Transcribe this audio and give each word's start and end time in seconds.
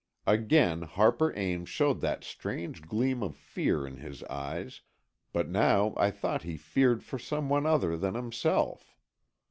Again 0.25 0.81
Harper 0.81 1.31
Ames 1.37 1.69
showed 1.69 2.01
that 2.01 2.23
strange 2.23 2.81
gleam 2.81 3.21
of 3.21 3.35
fear 3.35 3.85
in 3.85 3.97
his 3.97 4.23
eyes, 4.23 4.81
but 5.31 5.47
now 5.47 5.93
I 5.95 6.09
thought 6.09 6.41
he 6.41 6.57
feared 6.57 7.03
for 7.03 7.19
some 7.19 7.49
one 7.49 7.67
other 7.67 7.95
than 7.95 8.15
himself. 8.15 8.97